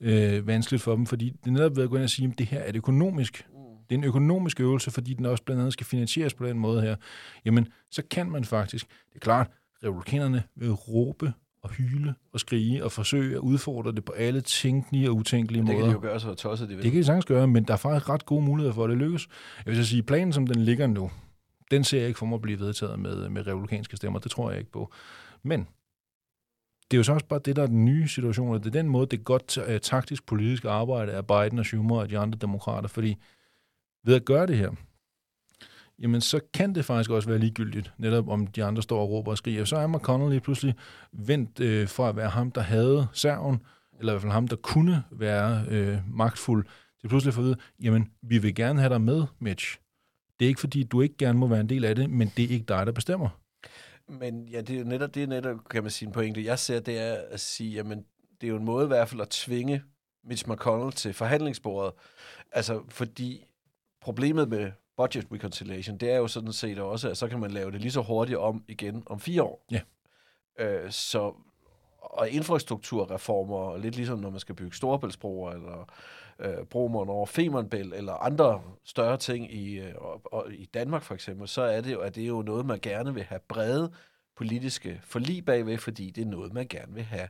[0.00, 2.38] øh, vanskeligt for dem, fordi det er netop ved at gå ind og sige, at
[2.38, 3.46] det her er det økonomisk.
[3.90, 6.82] Det er en økonomisk øvelse, fordi den også blandt andet skal finansieres på den måde
[6.82, 6.96] her.
[7.44, 8.86] Jamen, så kan man faktisk...
[8.88, 9.50] Det er klart,
[9.84, 15.10] republikanerne vil råbe og hyle og skrige og forsøge at udfordre det på alle tænkelige
[15.10, 15.78] og utænkelige Det måder.
[15.78, 16.84] kan de jo gøre så tosset, de vil.
[16.84, 18.98] Det kan de sagtens gøre, men der er faktisk ret gode muligheder for, at det
[18.98, 19.28] lykkes.
[19.66, 21.10] Jeg vil så sige, planen som den ligger nu,
[21.72, 24.18] den ser jeg ikke for mig at blive vedtaget med, med republikanske stemmer.
[24.18, 24.92] Det tror jeg ikke på.
[25.42, 25.68] Men
[26.90, 28.70] det er jo så også bare det, der er den nye situation, og det er
[28.70, 32.18] den måde, det er godt uh, taktisk politisk arbejde af Biden og Schumer og de
[32.18, 33.16] andre demokrater, fordi
[34.04, 34.70] ved at gøre det her,
[35.98, 39.30] jamen så kan det faktisk også være ligegyldigt, netop om de andre står og råber
[39.30, 39.64] og skriger.
[39.64, 40.74] Så er McConnell lige pludselig
[41.12, 43.60] vendt øh, fra at være ham, der havde serven,
[43.98, 46.66] eller i hvert fald ham, der kunne være øh, magtfuld,
[47.00, 49.81] til pludselig for at vide, jamen, vi vil gerne have dig med, Mitch.
[50.42, 52.44] Det er ikke fordi, du ikke gerne må være en del af det, men det
[52.44, 53.28] er ikke dig, der bestemmer.
[54.08, 56.44] Men ja, det er jo netop, det er netop, kan man sige, en pointe.
[56.44, 58.04] Jeg ser, det er at sige, jamen,
[58.40, 59.82] det er jo en måde i hvert fald at tvinge
[60.24, 61.92] Mitch McConnell til forhandlingsbordet.
[62.52, 63.44] Altså, fordi
[64.00, 67.70] problemet med budget reconciliation, det er jo sådan set også, at så kan man lave
[67.70, 69.66] det lige så hurtigt om igen om fire år.
[69.70, 69.80] Ja.
[70.58, 71.34] Øh, så,
[72.00, 75.86] og infrastrukturreformer, og lidt ligesom når man skal bygge storebæltsbroer, eller
[76.38, 81.14] øh, bromål over Femernbæl, eller andre større ting i, øh, og, og i Danmark for
[81.14, 83.92] eksempel, så er det jo, at det er jo noget, man gerne vil have brede
[84.36, 87.28] politiske forlig bagved, fordi det er noget, man gerne vil have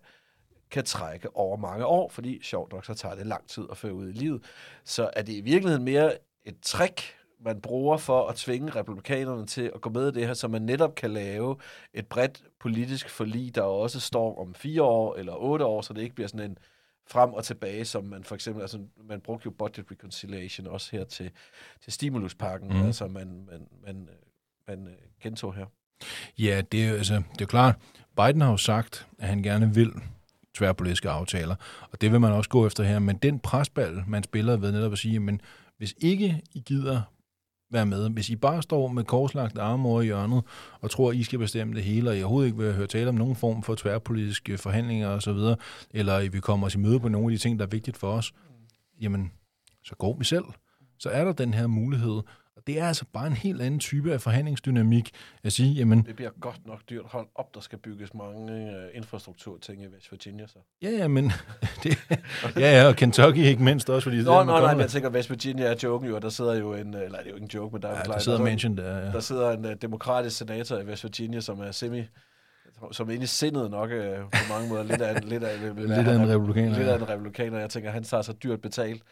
[0.72, 3.94] kan trække over mange år, fordi sjovt nok, så tager det lang tid at føre
[3.94, 4.42] ud i livet.
[4.84, 6.12] Så er det i virkeligheden mere
[6.44, 10.34] et trick, man bruger for at tvinge republikanerne til at gå med i det her,
[10.34, 11.56] så man netop kan lave
[11.94, 16.02] et bredt politisk forlig, der også står om fire år eller otte år, så det
[16.02, 16.58] ikke bliver sådan en
[17.06, 21.04] frem og tilbage, som man for eksempel, altså man brugte jo budget reconciliation også her
[21.04, 21.30] til,
[21.82, 22.86] til stimuluspakken, mm.
[22.86, 24.08] altså man, man, man,
[24.68, 25.66] man øh, gentog her.
[26.38, 27.76] Ja, det er jo altså, det er klart.
[28.16, 29.92] Biden har jo sagt, at han gerne vil
[30.54, 31.54] tværpolitiske aftaler,
[31.90, 34.92] og det vil man også gå efter her, men den presbal, man spiller ved netop
[34.92, 35.40] at sige, men
[35.78, 37.02] hvis ikke I gider
[37.72, 40.42] være med, hvis I bare står med korslagt arme over i hjørnet,
[40.80, 43.08] og tror, at I skal bestemme det hele, og I overhovedet ikke vil høre tale
[43.08, 45.38] om nogen form for tværpolitiske forhandlinger osv.,
[45.90, 47.96] eller I vil komme os i møde på nogle af de ting, der er vigtigt
[47.96, 48.32] for os,
[49.00, 49.32] jamen,
[49.84, 50.44] så går vi selv.
[50.98, 52.22] Så er der den her mulighed,
[52.62, 55.10] og det er altså bare en helt anden type af forhandlingsdynamik
[55.44, 57.02] at sige, jamen, Det bliver godt nok dyrt.
[57.04, 60.58] Hold op, der skal bygges mange øh, infrastrukturting i West Virginia så.
[60.82, 61.24] Ja, ja, men...
[61.82, 61.98] Det,
[62.56, 64.22] ja, ja, og Kentucky ikke mindst også, fordi...
[64.22, 66.54] Nå, det nej, nej, men jeg tænker, West Virginia er joken jo, og der sidder
[66.58, 68.04] jo en, øh, eller det er jo ikke en joke, men der, er Ja, der
[68.04, 69.04] klein- sidder der, Manchin der, ja.
[69.12, 72.02] der sidder en uh, demokratisk senator i West Virginia, som er semi,
[72.92, 73.96] som i sindet nok uh,
[74.30, 77.08] på mange måder, lidt af en, lidt af, Lidt af en republikaner, Lidt af en
[77.08, 79.02] republikaner, jeg tænker, han tager så dyrt betalt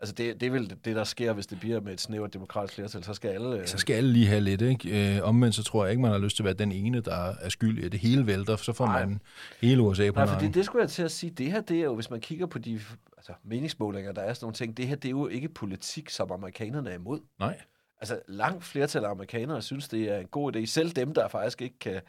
[0.00, 2.74] Altså, det, det er vel det, der sker, hvis det bliver med et snævert demokratisk
[2.74, 3.04] flertal.
[3.04, 3.56] Så skal alle...
[3.60, 5.16] Øh, Så skal alle lige have lidt, ikke?
[5.16, 7.34] Øh, omvendt så tror jeg ikke, man har lyst til at være den ene, der
[7.40, 9.06] er skyld i, at det hele vælter, for så får Nej.
[9.06, 9.20] man
[9.60, 10.54] hele USA på Nej, fordi nakken.
[10.54, 11.30] det skulle jeg til at sige.
[11.30, 12.80] Det her, det er jo, hvis man kigger på de
[13.16, 16.32] altså, meningsmålinger, der er sådan nogle ting, det her, det er jo ikke politik, som
[16.32, 17.20] amerikanerne er imod.
[17.38, 17.60] Nej.
[18.00, 20.64] Altså, langt flertal af amerikanere synes, det er en god idé.
[20.66, 22.00] Selv dem, der faktisk ikke kan,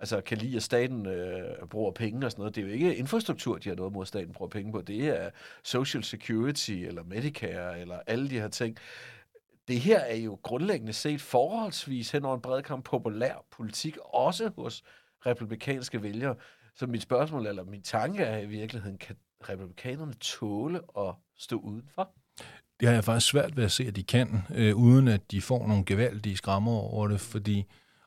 [0.00, 2.54] altså, kan lide, at staten øh, bruger penge og sådan noget.
[2.54, 4.80] Det er jo ikke infrastruktur, de har noget mod, at staten bruger penge på.
[4.80, 5.30] Det er
[5.64, 8.76] social security, eller Medicare, eller alle de her ting.
[9.68, 14.50] Det her er jo grundlæggende set forholdsvis hen over en bred kamp populær politik, også
[14.56, 14.82] hos
[15.26, 16.34] republikanske vælgere.
[16.74, 19.16] Så mit spørgsmål, eller min tanke er i virkeligheden, kan
[19.48, 22.10] republikanerne tåle at stå udenfor?
[22.80, 25.42] Det har jeg faktisk svært ved at se, at de kan, øh, uden at de
[25.42, 27.64] får nogle gevaldige skrammer over det, fordi,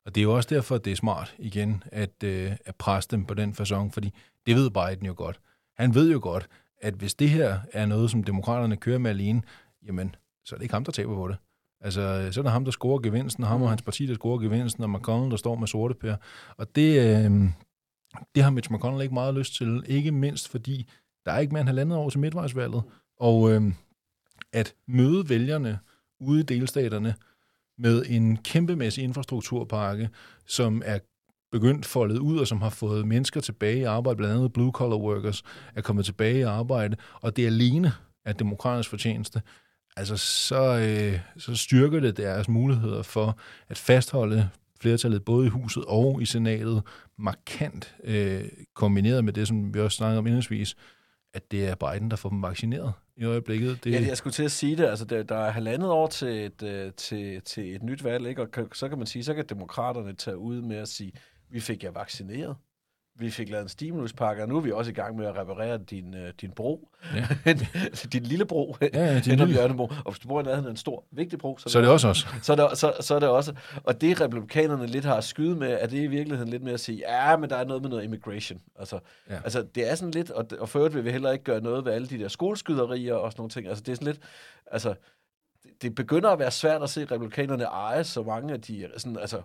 [0.09, 3.09] og det er jo også derfor, at det er smart igen, at, øh, at presse
[3.11, 4.13] dem på den façon, fordi
[4.45, 5.39] det ved Biden jo godt.
[5.77, 6.49] Han ved jo godt,
[6.81, 9.41] at hvis det her er noget, som demokraterne kører med alene,
[9.85, 11.37] jamen, så er det ikke ham, der taber på det.
[11.81, 14.39] Altså, så er det ham, der scorer gevinsten, og ham og hans parti, der scorer
[14.39, 16.17] gevinsten, og McConnell, der står med sorte pærer.
[16.57, 17.49] Og det, øh,
[18.35, 20.89] det har Mitch McConnell ikke meget lyst til, ikke mindst fordi,
[21.25, 22.83] der er ikke mere end halvandet år til midtvejsvalget,
[23.19, 23.61] og øh,
[24.53, 25.79] at møde vælgerne
[26.19, 27.15] ude i delstaterne
[27.79, 30.09] med en kæmpemæssig infrastrukturpakke,
[30.45, 30.99] som er
[31.51, 34.97] begyndt foldet ud, og som har fået mennesker tilbage i arbejde, blandt andet blue collar
[34.97, 35.43] workers,
[35.75, 37.91] er kommet tilbage i arbejde, og det alene
[38.25, 39.41] er demokratisk fortjeneste,
[39.97, 43.37] altså så, øh, så styrker det deres muligheder for
[43.69, 44.49] at fastholde
[44.81, 46.83] flertallet både i huset og i senatet
[47.17, 48.43] markant øh,
[48.75, 50.75] kombineret med det, som vi også snakkede om indledningsvis,
[51.33, 53.83] at det er Biden, der får dem vaccineret i øjeblikket.
[53.83, 54.85] Det, Ja, jeg skulle til at sige det.
[54.85, 58.41] Altså, der, der er halvandet år til et, øh, til, til et nyt valg, ikke?
[58.41, 61.11] og kan, så kan man sige, så kan demokraterne tage ud med at sige,
[61.49, 62.55] vi fik jer vaccineret.
[63.19, 65.77] Vi fik lavet en stimuluspakke, og nu er vi også i gang med at reparere
[65.77, 66.89] din, øh, din bro.
[67.15, 67.27] Ja.
[68.13, 68.75] din lille bro.
[68.81, 69.53] Ja, ja, din lille.
[69.53, 69.83] hjørnebro.
[70.05, 72.07] Og hvis du bor i nærheden af en stor, vigtig bro, så er det også
[72.07, 72.27] os.
[72.43, 73.53] så er, det, så, så er det også,
[73.83, 76.97] og det republikanerne lidt har skyde med, er det i virkeligheden lidt med at sige,
[76.97, 78.61] ja, men der er noget med noget immigration.
[78.79, 79.35] Altså, Ja.
[79.43, 81.85] altså det er sådan lidt, og, og for øvrigt vil vi heller ikke gøre noget
[81.85, 83.67] ved alle de der skoleskyderier og sådan nogle ting.
[83.67, 84.19] Altså det er sådan lidt,
[84.71, 84.93] altså
[85.81, 89.41] det, begynder at være svært at se republikanerne eje så mange af de sådan, altså,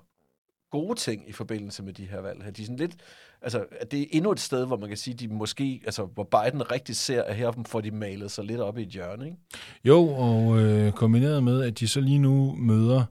[0.70, 2.56] gode ting i forbindelse med de her valg.
[2.56, 2.96] De er sådan lidt,
[3.44, 6.70] altså, det er endnu et sted, hvor man kan sige, de måske, altså, hvor Biden
[6.70, 9.38] rigtig ser, at her får de malet sig lidt op i et hjørne, ikke?
[9.84, 13.04] Jo, og øh, kombineret med, at de så lige nu møder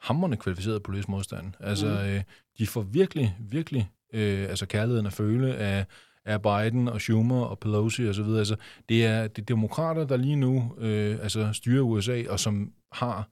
[0.00, 1.52] hammerne kvalificeret politisk modstand.
[1.60, 1.92] Altså, mm.
[1.92, 2.22] øh,
[2.58, 5.86] de får virkelig, virkelig øh, altså kærligheden at føle af,
[6.24, 8.38] af Biden og Schumer og Pelosi og så videre.
[8.38, 8.56] Altså,
[8.88, 13.28] det er det er demokrater, der lige nu øh, altså, styrer USA, og som har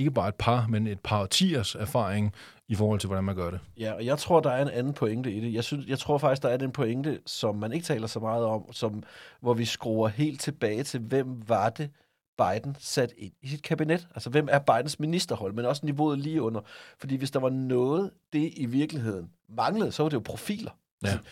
[0.00, 2.34] ikke bare et par, men et par årtiers erfaring
[2.68, 3.60] i forhold til, hvordan man gør det.
[3.78, 5.54] Ja, og jeg tror, der er en anden pointe i det.
[5.54, 8.44] Jeg, synes, jeg tror faktisk, der er den pointe, som man ikke taler så meget
[8.44, 9.02] om, som,
[9.40, 11.90] hvor vi skruer helt tilbage til, hvem var det,
[12.38, 14.08] Biden sat ind i sit kabinet?
[14.14, 16.60] Altså, hvem er Bidens ministerhold, men også niveauet lige under.
[16.98, 20.70] Fordi hvis der var noget, det i virkeligheden manglede, så var det jo profiler.
[21.04, 21.08] Ja.
[21.08, 21.22] Altså,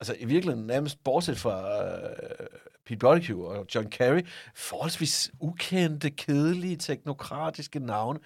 [0.00, 2.46] altså i virkeligheden nærmest bortset fra øh,
[2.90, 4.22] Pete Buttigieg og John Kerry,
[4.54, 8.18] forholdsvis ukendte, kedelige, teknokratiske navne.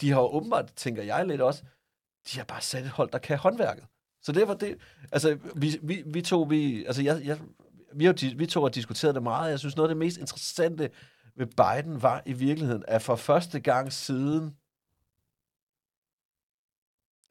[0.00, 1.62] De har jo åbenbart, tænker jeg lidt også,
[2.32, 3.84] de har bare sat et hold, der kan håndværket.
[4.22, 4.76] Så det var det,
[5.12, 7.38] altså vi, vi, vi tog, vi, altså jeg, jeg,
[7.94, 10.90] vi, har, vi to har diskuteret det meget, jeg synes noget af det mest interessante
[11.36, 14.56] ved Biden var i virkeligheden, at for første gang siden,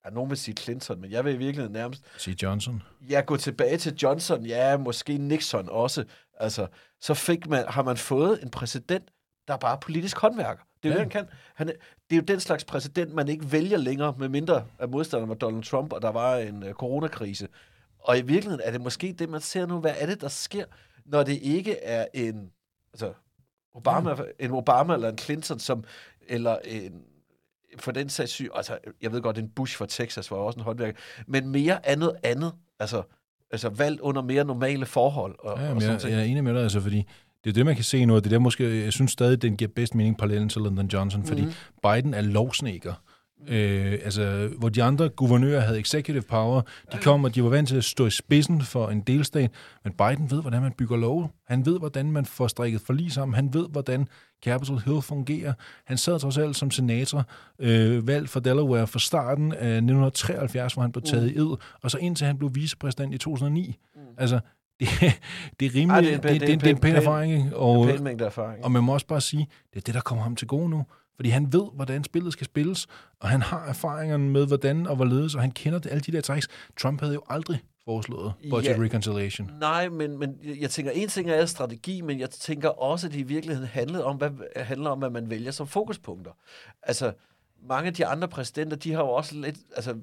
[0.06, 2.84] ja, nogen vil sige Clinton, men jeg vil i virkeligheden nærmest Sige Johnson.
[3.10, 6.06] Ja, gå tilbage til Johnson, ja, måske Nixon også.
[6.40, 6.68] Altså,
[7.02, 9.04] så fik man, har man fået en præsident,
[9.48, 10.64] der er bare politisk håndværker.
[10.84, 11.04] Det er jo Ja.
[11.04, 11.34] det, han kan.
[11.56, 11.76] Han det
[12.12, 15.64] er jo den slags præsident, man ikke vælger længere, med mindre af modstanderen var Donald
[15.64, 17.48] Trump, og der var en uh, coronakrise.
[18.00, 19.80] Og i virkeligheden er det måske det, man ser nu.
[19.80, 20.66] Hvad er det, der sker,
[21.06, 22.52] når det ikke er en,
[22.94, 23.14] altså,
[23.74, 24.24] Obama, Mm.
[24.40, 25.84] en Obama eller en Clinton, som,
[26.28, 27.04] eller en,
[27.78, 30.64] for den sags syg, altså, jeg ved godt, en Bush fra Texas var også en
[30.64, 33.04] håndværker, men mere andet andet, altså,
[33.52, 35.36] altså valgt under mere normale forhold.
[35.40, 36.14] Og, Ja, og sådan jeg, ting.
[36.14, 37.04] jeg er enig med dig, altså, fordi
[37.44, 39.42] det er det, man kan se nu, og det er der måske, jeg synes stadig,
[39.42, 41.52] den giver bedst mening parallellen til Lyndon Johnson, fordi Mhm.
[41.84, 42.94] Biden er lovsneker.
[43.48, 47.68] Øh, altså, hvor de andre guvernører havde executive power, de kom, og de var vant
[47.68, 49.52] til at stå i spidsen for en delstat,
[49.84, 51.30] men Biden ved, hvordan man bygger love.
[51.48, 53.36] Han ved, hvordan man får strikket forlig sammen.
[53.36, 54.08] Han ved, hvordan
[54.44, 55.54] Capitol Hill fungerer.
[55.86, 57.26] Han sad trods alt som senator,
[57.60, 61.92] øh, valgt for Delaware fra starten af 1973, hvor han blev taget i ed, og
[61.92, 63.76] så indtil han blev vicepræsident i 2009.
[64.18, 64.40] Altså,
[64.80, 64.90] det,
[65.60, 67.58] det er rimelig, Ej, det, det, det, det, det er en pæn erfaring, ikke?
[67.58, 68.64] Og, en pæn mængde erfaring.
[68.64, 70.86] og man må også bare sige, det er det, der kommer ham til gode nu.
[71.18, 72.88] Fordi han ved, hvordan spillet skal spilles,
[73.20, 76.22] og han har erfaringerne med, hvordan og hvorledes, og han kender det, alle de der
[76.22, 76.48] tricks.
[76.80, 78.84] Trump havde jo aldrig foreslået budget Ja.
[78.84, 79.52] reconciliation.
[79.60, 83.20] Nej, men, men jeg tænker, en ting er strategi, men jeg tænker også, at det
[83.20, 86.32] i virkeligheden handler om, hvad, handler om, hvad man vælger som fokuspunkter.
[86.84, 87.14] Altså,
[87.68, 89.96] mange af de andre præsidenter, de har jo også lidt, altså,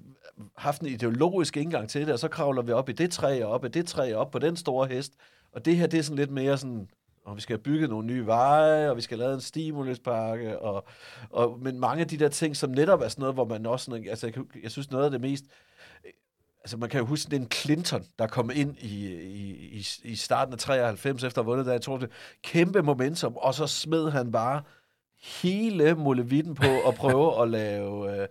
[0.57, 3.51] haft en ideologisk indgang til det, og så kravler vi op i det træ, og
[3.51, 5.13] op i det træ, og op på den store hest.
[5.53, 6.89] Og det her, det er sådan lidt mere sådan,
[7.25, 10.59] og vi skal have bygget nogle nye veje, og vi skal have lavet en stimuluspakke,
[10.59, 10.85] og,
[11.31, 13.85] og, men mange af de der ting, som netop er sådan noget, hvor man også,
[13.85, 15.45] sådan, altså jeg, jeg synes noget af det mest,
[16.65, 19.13] altså man kan jo huske, det er en Clinton, der kom ind i,
[19.73, 22.11] i, i, starten af 93, efter at have vundet der, jeg tror det,
[22.43, 24.63] kæmpe momentum, og så smed han bare
[25.43, 28.29] hele mulevitten på at prøve at lave, øh,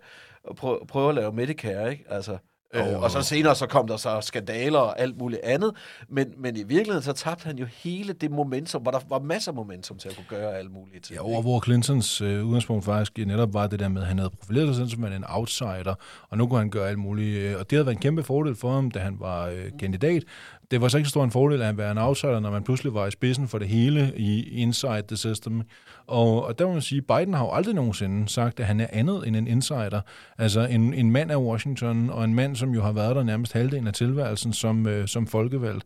[0.56, 2.04] prøve, prøve at lave Medicare, ikke?
[2.08, 2.38] Altså,
[2.74, 5.72] øh, og så senere så kom der så skandaler og alt muligt andet,
[6.08, 9.52] men, men i virkeligheden så tabte han jo hele det momentum, hvor der var masser
[9.52, 11.10] af momentum til at kunne gøre alt muligt.
[11.10, 14.30] Ja, over hvor Clintons øh, udgangspunkt faktisk netop var det der med, at han havde
[14.30, 15.94] profileret sig som en outsider,
[16.30, 17.38] og nu kunne han gøre alt muligt.
[17.38, 20.22] øh, Og det havde været en kæmpe fordel for ham, da han var øh, kandidat.
[20.70, 22.94] Det var så ikke så stor en fordel at være en outsider, når man pludselig
[22.94, 25.62] var i spidsen for det hele i inside the system.
[26.06, 28.86] Og, og der må man sige, Biden har jo aldrig nogensinde sagt, at han er
[28.90, 30.00] andet end en insider.
[30.38, 33.52] Altså en, en mand af Washington, og en mand, som jo har været der nærmest
[33.52, 35.84] halvdelen af tilværelsen som, øh, som folkevalgt.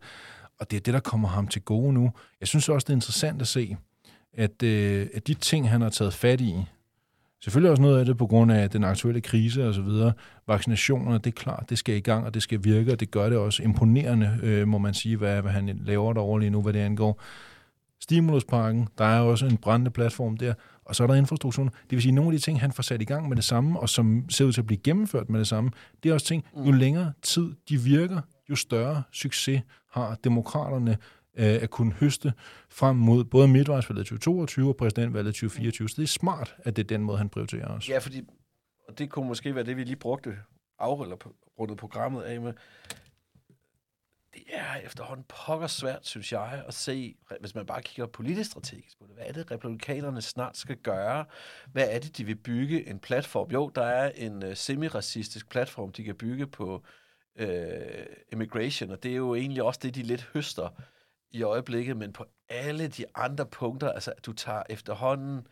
[0.59, 2.11] Og det er det, der kommer ham til gode nu.
[2.39, 3.77] Jeg synes også, det er interessant at se,
[4.33, 6.55] at, øh, at de ting, han har taget fat i,
[7.43, 10.13] selvfølgelig også noget af det på grund af den aktuelle krise og så videre,
[10.47, 13.29] vaccinationer, det er klart, det skal i gang, og det skal virke, og det gør
[13.29, 16.73] det også imponerende, øh, må man sige, hvad, hvad han laver derovre lige nu, hvad
[16.73, 17.21] det angår.
[18.01, 20.53] Stimulusparken, der er også en brændende platform der,
[20.85, 21.63] og så er der infrastruktur.
[21.63, 23.79] Det vil sige, nogle af de ting, han får sat i gang med det samme,
[23.79, 25.71] og som ser ud til at blive gennemført med det samme,
[26.03, 30.97] det er også ting, jo længere tid de virker, jo større succes har demokraterne
[31.37, 32.33] Øh, at kunne høste
[32.69, 35.89] frem mod både midtvejsvalget 2022 og præsidentvalget 2024.
[35.89, 37.89] Så det er smart, at det er den måde, han prioriterer os.
[37.89, 38.21] Ja, fordi,
[38.87, 40.37] og det kunne måske være det, vi lige brugte
[40.79, 42.53] afrundet programmet af med.
[44.33, 48.99] Det er efterhånden pokker svært, synes jeg, at se, hvis man bare kigger politisk strategisk
[48.99, 49.15] på det.
[49.15, 51.25] Hvad er det, republikanerne snart skal gøre?
[51.71, 53.51] Hvad er det, de vil bygge en platform?
[53.51, 56.83] Jo, der er en uh, semi-racistisk platform, de kan bygge på
[57.41, 57.47] uh,
[58.31, 60.69] immigration, og det er jo egentlig også det, de lidt høster
[61.31, 65.47] i øjeblikket, men på alle de andre punkter, altså du tager efterhånden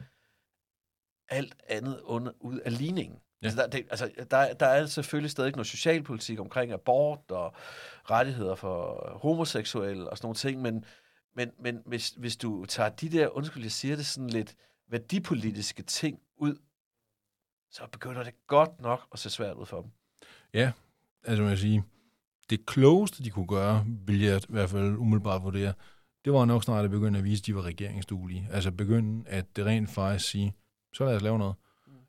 [1.29, 3.19] alt andet under, ud af ligningen.
[3.41, 3.47] Ja.
[3.47, 7.53] Altså, der, det, altså der, der er selvfølgelig stadig noget socialpolitik omkring abort og
[8.09, 10.85] rettigheder for homoseksuelle og sådan nogle ting, men,
[11.35, 14.55] men, men hvis, hvis du tager de der, undskyld, jeg siger det sådan lidt
[14.89, 16.55] værdipolitiske ting ud,
[17.71, 19.91] så begynder det godt nok at se svært ud for dem.
[20.53, 20.71] Ja,
[21.23, 21.83] altså jeg sige,
[22.49, 25.73] det klogeste, de kunne gøre, vil jeg i hvert fald umiddelbart vurdere,
[26.25, 28.47] det var nok snart at begynde at vise, at de var regeringsduelige.
[28.51, 30.53] Altså begynde at det rent faktisk sige,
[30.93, 31.55] så lad os lave noget.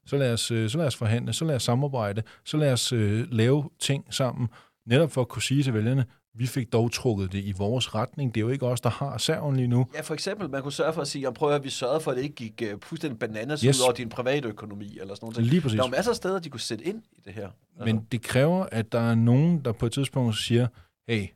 [0.07, 2.93] Så lad os, øh, så lad os forhandle, så lad os samarbejde, så lad os
[2.93, 4.49] øh, lave ting sammen,
[4.87, 8.35] netop for at kunne sige til vælgerne, vi fik dog trukket det i vores retning.
[8.35, 9.87] Det er jo ikke os, der har serven lige nu.
[9.95, 12.17] Ja, for eksempel, man kunne sørge for at sige, prøv at vi sørgede for, at
[12.17, 13.79] det ikke gik uh, fuldstændig bananas Yes.
[13.81, 15.47] ud over din private økonomi, eller sådan noget.
[15.51, 15.79] Lige præcis.
[15.79, 17.49] Der er masser af steder, de kunne sætte ind i det her.
[17.85, 20.67] Men det kræver, at der er nogen, der på et tidspunkt siger,
[21.09, 21.27] hey,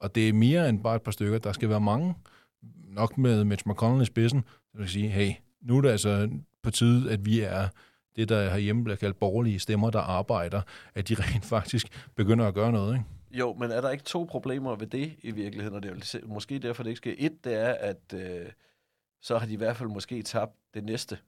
[0.00, 2.14] og det er mere end bare et par stykker, der skal være mange,
[2.88, 5.30] nok med Mitch McConnell i spidsen, der vil sige, hey,
[5.62, 6.28] nu er det altså
[6.62, 7.68] på tide, at vi er
[8.16, 10.62] det, der herhjemme bliver kaldt borgerlige stemmer, der arbejder,
[10.94, 13.04] at de rent faktisk begynder at gøre noget, ikke?
[13.30, 16.20] Jo, men er der ikke to problemer ved det i virkeligheden, og det er se-
[16.26, 17.14] måske derfor, det ikke sker?
[17.18, 18.46] Et, det er, at øh,
[19.22, 21.18] så har de i hvert fald måske tabt det næste,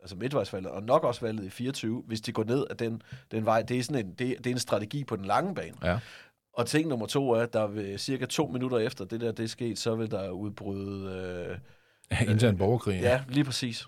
[0.00, 3.44] altså midtvejsvalget, og nok også valget i 24, hvis de går ned af den, den
[3.44, 3.62] vej.
[3.62, 5.74] Det er, sådan en, det, det er en strategi på den lange bane.
[5.82, 5.98] Ja.
[6.52, 9.44] Og ting nummer to er, at der vil cirka to minutter efter det der, det
[9.44, 11.58] er sket, så vil der udbryde...
[12.12, 13.00] Øh, Intern borgerkrig.
[13.00, 13.86] ja, lige præcis.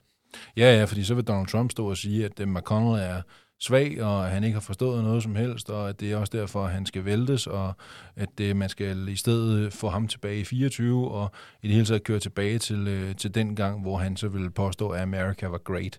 [0.56, 3.22] Ja, ja, fordi så vil Donald Trump stå og sige, at øh, McConnell er
[3.60, 6.36] svag, og at han ikke har forstået noget som helst, og at det er også
[6.36, 7.72] derfor, at han skal væltes, og
[8.16, 11.30] at det, man skal i stedet få ham tilbage i 24, og
[11.62, 14.50] i det hele taget køre tilbage til, øh, til den gang, hvor han så ville
[14.50, 15.98] påstå, at America var great.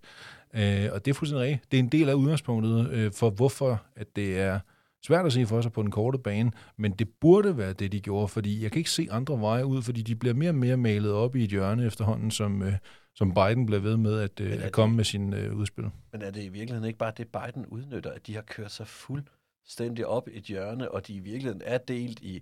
[0.54, 1.72] Øh, og det er fuldstændig rigtigt.
[1.72, 4.60] Det er en del af udgangspunktet øh, for, hvorfor at det er
[5.06, 8.00] svært at se for sig på den korte bane, men det burde være det, de
[8.00, 10.78] gjorde, fordi jeg kan ikke se andre veje ud, fordi de bliver mere og mere
[10.78, 12.74] malet op i et hjørne efterhånden, som, øh,
[13.20, 15.86] som Biden bliver ved med at, øh, at komme med sin øh, udspil.
[16.12, 18.88] Men er det i virkeligheden ikke bare det, Biden udnytter, at de har kørt sig
[18.88, 22.42] fuldstændig op i et hjørne, og de i virkeligheden er delt i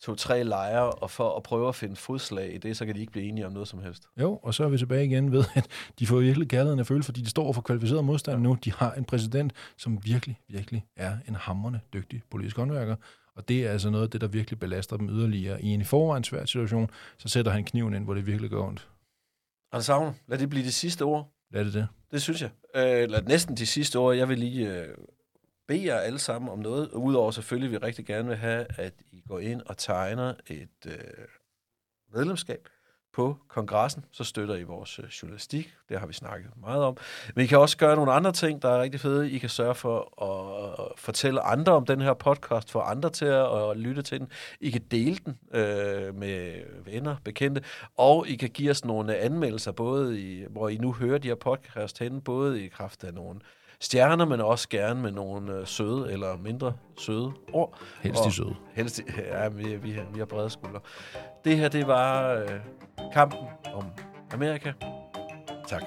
[0.00, 3.12] to-tre lejre, og for at prøve at finde fodslag i det, så kan de ikke
[3.12, 4.08] blive enige om noget som helst.
[4.20, 5.66] Jo, og så er vi tilbage igen ved, at
[5.98, 8.58] de får virkelig kærligheden at føle, fordi de står for kvalificeret modstand nu.
[8.64, 12.96] De har en præsident, som virkelig, virkelig er en hammerende dygtig politisk håndværker.
[13.34, 15.62] Og det er altså noget af det, der virkelig belaster dem yderligere.
[15.62, 18.62] I en i forvejen svær situation, så sætter han kniven ind, hvor det virkelig gør
[18.62, 18.88] ondt.
[19.72, 21.32] Anders Agner, lad det blive det sidste ord.
[21.50, 21.88] Lad det det.
[22.10, 22.50] Det synes jeg.
[22.74, 24.16] Øh, eller næsten de sidste ord.
[24.16, 24.94] Jeg vil lige øh,
[25.68, 26.90] bede jer alle sammen om noget.
[26.90, 30.94] Udover selvfølgelig, vi rigtig gerne vil have, at I går ind og tegner et øh,
[32.12, 32.68] medlemskab
[33.16, 35.74] på kongressen, så støtter I vores øh, journalistik.
[35.88, 36.96] Det har vi snakket meget om.
[37.34, 39.30] Men I kan også gøre nogle andre ting, der er rigtig fede.
[39.30, 43.24] I kan sørge for at øh, fortælle andre om den her podcast, få andre til
[43.24, 44.28] at, lytte til den.
[44.60, 47.62] I kan dele den øh, med venner, bekendte,
[47.96, 51.34] og I kan give os nogle anmeldelser, både i, hvor I nu hører de her
[51.34, 53.40] podcast henne, både i kraft af nogle
[53.80, 57.78] stjerner, men også gerne med nogle øh, søde eller mindre søde ord.
[58.02, 58.54] Helst de søde.
[58.74, 59.00] Helst,
[59.32, 60.80] ja, vi, vi, har- vi har brede skuldre.
[61.44, 62.48] Det her, det var øh,
[63.12, 63.38] kampen
[63.74, 63.84] om
[64.32, 64.72] Amerika.
[65.68, 65.82] Tak.